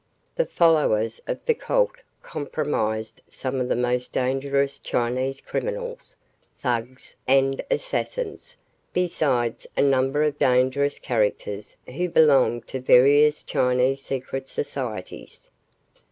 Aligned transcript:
The 0.35 0.47
followers 0.47 1.21
of 1.27 1.45
the 1.45 1.53
cult 1.53 1.91
comprised 2.23 3.21
some 3.29 3.61
of 3.61 3.69
the 3.69 3.75
most 3.75 4.11
dangerous 4.11 4.79
Chinese 4.79 5.41
criminals, 5.41 6.15
thugs, 6.57 7.15
and 7.27 7.63
assassins, 7.69 8.57
besides 8.93 9.67
a 9.77 9.83
number 9.83 10.23
of 10.23 10.39
dangerous 10.39 10.97
characters 10.97 11.77
who 11.85 12.09
belonged 12.09 12.67
to 12.69 12.79
various 12.81 13.43
Chinese 13.43 14.01
secret 14.01 14.49
societies. 14.49 15.51